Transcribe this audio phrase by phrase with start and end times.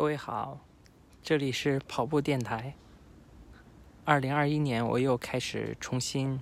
[0.00, 0.58] 各位好，
[1.22, 2.74] 这里是跑步电台。
[4.06, 6.40] 二零二一年我又开始重新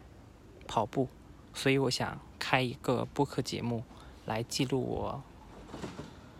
[0.68, 1.08] 跑步，
[1.52, 3.82] 所以我想开一个播客节目
[4.26, 5.22] 来记录我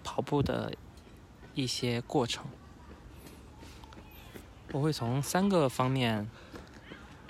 [0.05, 0.73] 跑步的
[1.55, 2.47] 一些过程。
[4.71, 6.31] 我会从三个方面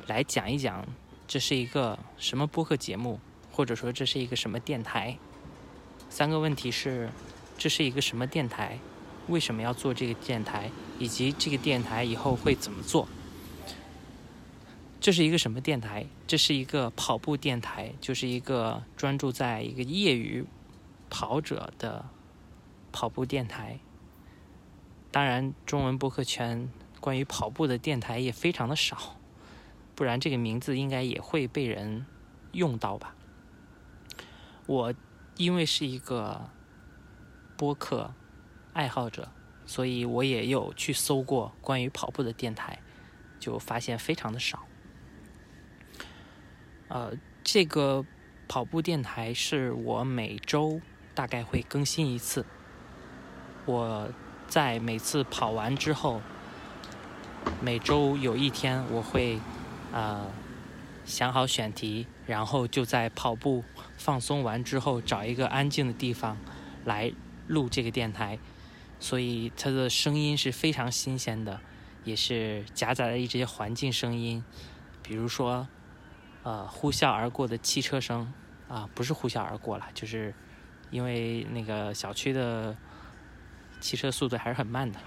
[0.06, 0.84] 来讲一讲，
[1.26, 3.18] 这是一个什么播客节目，
[3.50, 5.16] 或者说这是一个什么电台。
[6.10, 7.08] 三个问题是：
[7.56, 8.78] 这是一个什么电台？
[9.28, 10.70] 为什么要做这个电台？
[10.98, 13.08] 以及这个电台以后会怎么做？
[15.00, 16.06] 这是一个什么电台？
[16.26, 20.44] 这是一个跑步电台，就是一个专注在一个业余
[21.08, 22.04] 跑者的
[22.90, 23.78] 跑步电台。
[25.10, 26.68] 当然，中文播客圈
[27.00, 29.16] 关于跑步的电台也非常的少，
[29.94, 32.04] 不然这个名字应该也会被人
[32.52, 33.14] 用到吧。
[34.66, 34.92] 我
[35.36, 36.50] 因为是一个
[37.56, 38.12] 播客
[38.78, 39.28] 爱好者，
[39.66, 42.78] 所以我也有去搜过关于跑步的电台，
[43.40, 44.68] 就发现非常的少。
[46.86, 47.12] 呃，
[47.42, 48.04] 这个
[48.46, 50.80] 跑步电台是我每周
[51.12, 52.46] 大概会更新一次。
[53.66, 54.08] 我
[54.46, 56.22] 在每次跑完之后，
[57.60, 59.40] 每周有一天我会
[59.90, 60.30] 呃
[61.04, 63.64] 想好选题，然后就在跑步
[63.96, 66.36] 放松完之后，找一个安静的地方
[66.84, 67.12] 来
[67.48, 68.38] 录这个电台。
[69.00, 71.60] 所以它的声音是非常新鲜的，
[72.04, 74.44] 也是夹杂了一些环境声音，
[75.02, 75.68] 比如说。
[76.44, 78.32] 呃，呼啸而过的汽车声，
[78.68, 80.32] 啊，不是呼啸而过了，就是
[80.90, 82.74] 因为那个小区的
[83.80, 84.98] 汽车速度还是很慢的。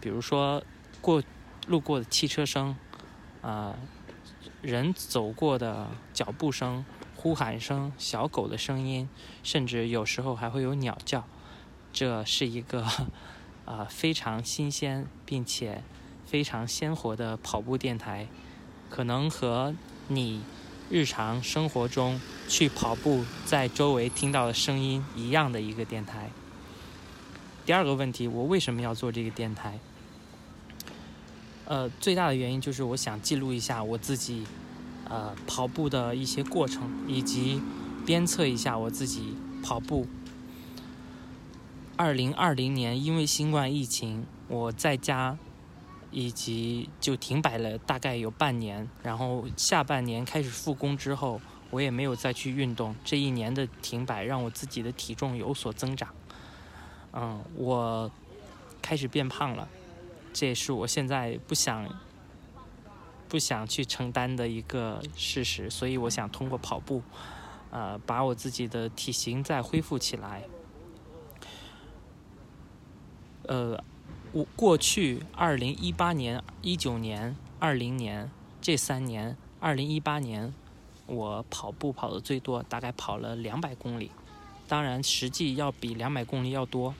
[0.00, 0.64] 比如说
[1.02, 1.22] 过
[1.66, 2.74] 路过的汽车声，
[3.42, 3.74] 啊，
[4.62, 9.06] 人走过的脚步声、呼喊声、小狗的声音，
[9.42, 11.28] 甚至有时候还会有鸟叫。
[11.94, 12.84] 这是一个
[13.64, 15.82] 啊 非常新鲜并且
[16.26, 18.26] 非常鲜活的跑步电台，
[18.90, 19.74] 可能和。
[20.06, 20.42] 你
[20.90, 26.28] 日常生活中去跑步，在周围听到的声音一样的一个电台。
[27.64, 29.78] 第二个问题，我为什么要做这个电台？
[31.64, 34.44] 呃，最大的原因就是我想记录一下我自己
[35.08, 37.62] 呃跑步的一些过程，以及
[38.04, 40.06] 鞭策一下我自己跑步。
[41.96, 45.36] 二零二零年因为新冠疫情，我在家。
[46.16, 51.40] 以及就停摆了大概有半年，然后下半年开始复工之后，
[51.70, 52.94] 我也没有再去运动。
[53.04, 56.14] 这一年的停摆让我自己的体重有所增长，
[57.14, 58.08] 嗯，我
[58.80, 59.66] 开始变胖了，
[60.32, 61.84] 这也是我现在不想
[63.28, 65.68] 不想去承担的一个事实。
[65.68, 67.02] 所以我想通过跑步，
[67.72, 70.44] 呃，把我自己的体型再恢复起来，
[73.48, 73.82] 呃。
[74.32, 78.28] 我过去二零一八年、一九年、二零年
[78.60, 80.52] 这三年，二零一八年
[81.06, 84.10] 我跑步跑的最多，大概跑了两百公里。
[84.66, 86.92] 当然，实际要比两百公里要多，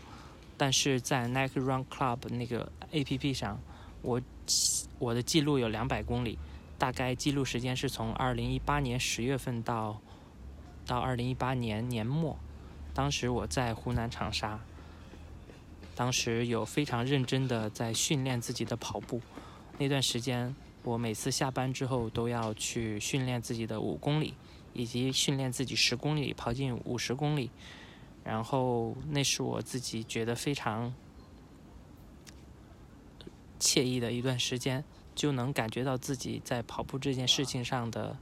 [0.57, 3.59] 但是在 Nike Run Club 那个 APP 上，
[4.03, 4.23] 我
[5.01, 6.39] 我的记录有两百公里，
[6.79, 10.01] 大概记录时间是从二零一八年十月份到
[10.87, 12.39] 到二零一八年年末，
[12.95, 14.61] 当时我在湖南长沙。
[15.95, 19.21] 当时有非常认真的在训练自己的跑步，
[19.79, 24.35] 那段时间我每次下班之后都要去训练自己的五公里，
[24.73, 27.51] 以及训练自己十公里跑进五十公里，
[28.25, 30.93] 然后那是我自己觉得非常
[33.61, 34.85] 惬意的一段时间，
[35.15, 38.17] 就能感觉到自己在跑步这件事情上的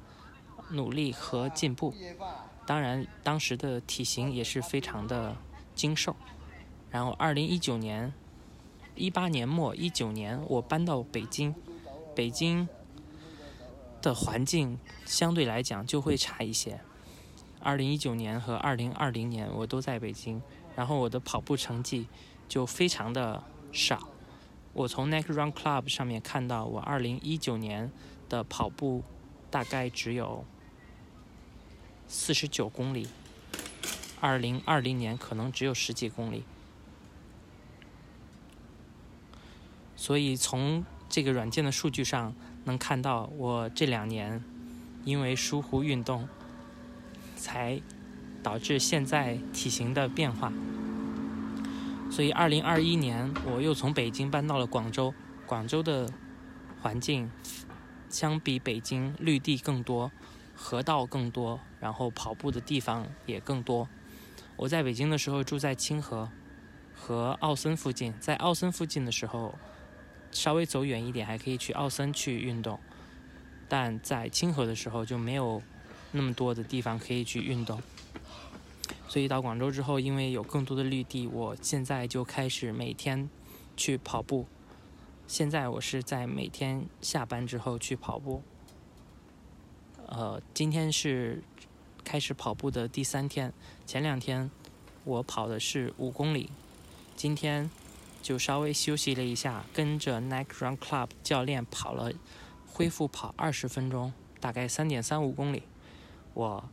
[0.70, 1.94] 努力和进步。
[2.66, 5.36] 当然，当时的体型也是非常的
[5.74, 6.14] 精瘦。
[6.92, 8.12] 然后，二零一九年、
[8.94, 11.54] 一八年末、一九年，我搬到北京，
[12.14, 12.68] 北京
[14.02, 16.80] 的环境相对来讲就会差一些。
[17.60, 20.42] 二零一九年和二零二零年，我都在北京，
[20.76, 22.08] 然后我的跑步成绩
[22.46, 23.42] 就非常的
[23.72, 24.08] 少。
[24.74, 27.90] 我从 Nike Run Club 上面看到，我二零一九年
[28.28, 29.02] 的跑步
[29.50, 30.44] 大概只有
[32.06, 33.08] 四十九公里，
[34.20, 36.44] 二零二零年可能只有十几公里。
[40.02, 42.34] 所以从这个软件的数据上
[42.64, 44.42] 能看到，我这两年
[45.04, 46.28] 因为疏忽运动，
[47.36, 47.80] 才
[48.42, 50.52] 导致现在体型的变化。
[52.10, 55.14] 所以二零二一年我又从北京搬到了广州，
[55.46, 56.12] 广州的
[56.80, 57.30] 环境
[58.08, 60.10] 相比北京绿地更多，
[60.52, 63.88] 河道更多，然后跑步的地方也更多。
[64.56, 66.28] 我在北京的时候住在清河，
[66.92, 68.12] 和奥森附近。
[68.18, 69.54] 在奥森附近的时候，
[70.32, 72.80] 稍微走远一点还可以去奥森去运动，
[73.68, 75.62] 但在清河的时候就没有
[76.10, 77.80] 那么多的地方可以去运动。
[79.08, 83.28] 所以到广州之后，因为有更多的绿地，我现在就开始每天
[83.76, 84.46] 去跑步。
[85.26, 88.42] 现在我是在每天下班之后去跑步。
[90.06, 91.42] 呃，今天是
[92.04, 93.52] 开始跑步的第三天，
[93.86, 94.50] 前两天
[95.04, 96.50] 我跑的是五公里，
[97.14, 97.70] 今天
[98.22, 102.10] 就稍微休息了一下，跟着 Nike Run Club 教练跑了
[102.66, 105.64] 恢复跑二十分钟，大概三点三五公里。
[106.32, 106.70] 我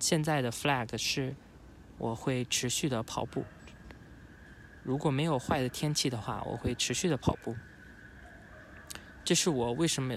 [0.00, 1.36] 现在的 flag 是。
[1.98, 3.42] 我会持续的跑步。
[4.82, 7.56] 如果没有坏的天气的话，我会持续的跑步。
[9.24, 10.14] 这是我为什么，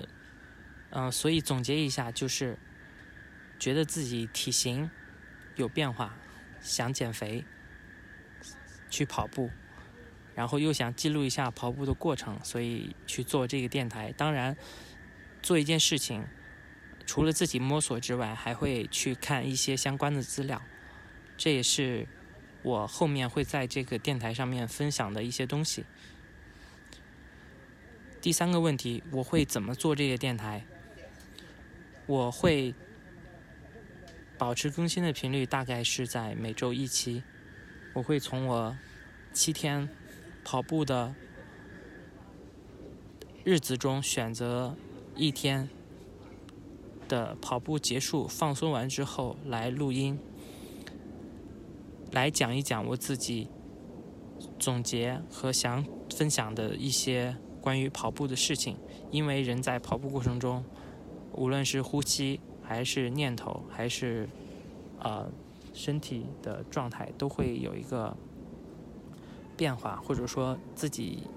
[0.90, 2.60] 嗯，所以总结一下，就是
[3.58, 4.92] 觉得自己体型
[5.56, 6.18] 有变化，
[6.60, 7.46] 想减肥，
[8.90, 9.50] 去跑步，
[10.40, 14.10] 然后又想记录一下跑步的过程，所以去做这个电台。
[14.14, 14.56] 当然，
[15.42, 16.24] 做一件事情，
[17.06, 20.62] 除了自己摸索之外，还会去看一些相关的资料。
[21.36, 22.08] 这也是
[22.64, 25.84] 我后面会在这个电台上面分享的一些东西。
[28.22, 30.66] 第三个问题，我会怎么做这个电台？
[32.06, 32.74] 我会
[34.38, 37.24] 保持更新的频率，大概是在每周一期。
[37.94, 38.78] 我会从我
[39.34, 39.90] 七天
[40.44, 41.14] 跑步的
[43.44, 44.76] 日子中选择
[45.16, 45.70] 一天
[47.08, 50.20] 的跑步结束、放松完之后来录音。
[52.12, 53.48] 来讲一讲我自己
[54.58, 58.78] 总结和想分享的一些关于跑步的事情。
[59.12, 60.64] 因为人在跑步过程中，
[61.34, 64.30] 无论是呼吸，还是念头，还是
[65.00, 65.32] 呃
[65.74, 68.16] 身体的状态，都会有一个
[69.60, 71.28] 变化，或者说自己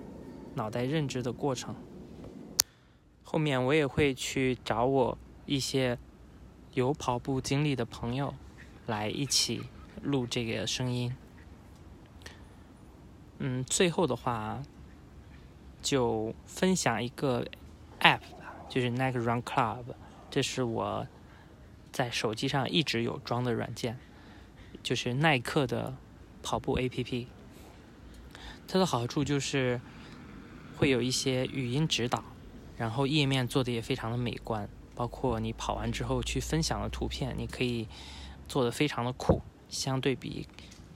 [0.54, 1.74] 脑袋认知的过程。
[3.24, 5.98] 后面我也会去找我一些
[6.72, 8.32] 有跑步经历的朋友
[8.86, 9.64] 来一起。
[10.04, 11.14] 录这个声音，
[13.38, 14.60] 嗯，最后的话
[15.80, 17.46] 就分享一个
[18.00, 19.84] App 吧，就是 Nike Run Club，
[20.28, 21.06] 这是我
[21.92, 23.96] 在手机上一直有装的软件，
[24.82, 25.94] 就是耐克的
[26.42, 27.26] 跑步 APP。
[28.72, 29.78] 它的好处就是
[30.78, 32.24] 会有一些语音指导，
[32.78, 37.86] 然后页面做的也非常的美观，包括你跑完之后去分享的图片，你可以
[38.48, 39.42] 做的非常的酷。
[39.68, 40.48] 相对比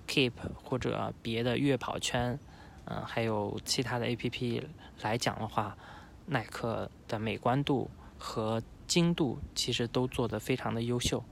[0.09, 0.33] Keep
[0.65, 2.39] 或者别的越跑圈，
[2.87, 4.63] 嗯，还有其他的 APP
[5.03, 5.77] 来讲的话，
[6.25, 11.23] 耐克的美观度和精度其实都做得非常的优秀。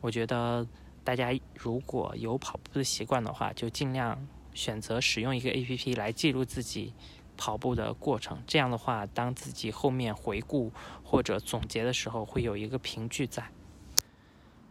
[0.00, 0.66] 我觉得
[1.04, 4.18] 大家如果有跑步的习惯的话，就尽量
[4.54, 6.92] 选择使用一个 APP 来记录自己
[7.36, 8.42] 跑步的过程。
[8.46, 10.72] 这样的话，当自己后面回顾
[11.02, 13.48] 或者总结的时候，会有一个凭据在。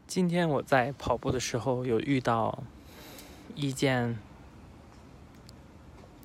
[0.08, 2.64] 今天我在跑步的时候有遇到
[3.56, 4.20] 一件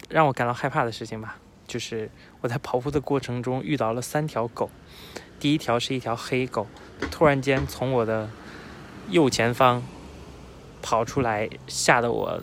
[0.09, 2.11] 让我感到害怕的事情吧，就是
[2.41, 4.71] 我在跑步的过程中遇到了三条狗，
[5.39, 6.67] 第一条是一条黑狗，
[7.11, 8.29] 突然间从我的
[9.09, 9.83] 右前方
[10.83, 12.43] 跑出来，吓得我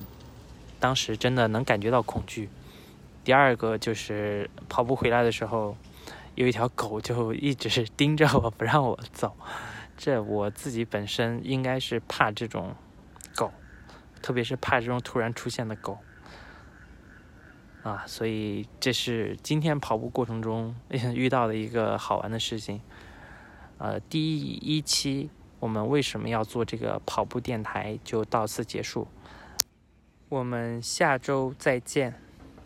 [0.83, 2.49] 当时真的能感觉到恐惧。
[3.23, 5.77] 第二个就是跑步回来的时候，
[6.35, 9.33] 有一条狗就一直盯着我不让我走。
[9.95, 12.75] 这我自己本身应该是怕这种
[13.33, 13.53] 狗，
[14.21, 15.99] 特别是怕这种突然出现的狗
[17.81, 20.75] 啊，所以这是今天跑步过程中
[21.15, 22.81] 遇到的一个好玩的事情。
[23.77, 25.29] 呃，第一期
[25.61, 29.07] 我们为什么要做这个跑步电台就到此结束，
[30.33, 32.22] 我们下周再见。